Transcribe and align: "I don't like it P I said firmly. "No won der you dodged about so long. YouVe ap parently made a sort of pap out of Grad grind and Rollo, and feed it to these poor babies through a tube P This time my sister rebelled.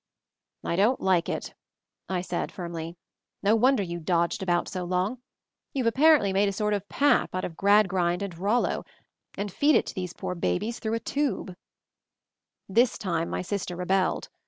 "I 0.63 0.75
don't 0.77 0.99
like 0.99 1.29
it 1.29 1.53
P 1.53 1.53
I 2.15 2.21
said 2.21 2.51
firmly. 2.51 2.97
"No 3.43 3.55
won 3.55 3.75
der 3.75 3.83
you 3.83 3.99
dodged 3.99 4.41
about 4.41 4.67
so 4.67 4.83
long. 4.83 5.19
YouVe 5.75 5.85
ap 5.85 5.93
parently 5.93 6.33
made 6.33 6.49
a 6.49 6.53
sort 6.53 6.73
of 6.73 6.89
pap 6.89 7.35
out 7.35 7.45
of 7.45 7.55
Grad 7.55 7.87
grind 7.87 8.23
and 8.23 8.35
Rollo, 8.35 8.83
and 9.37 9.51
feed 9.51 9.75
it 9.75 9.85
to 9.85 9.93
these 9.93 10.13
poor 10.13 10.33
babies 10.33 10.79
through 10.79 10.95
a 10.95 10.99
tube 10.99 11.49
P 11.49 11.53
This 12.67 12.97
time 12.97 13.29
my 13.29 13.43
sister 13.43 13.75
rebelled. 13.75 14.29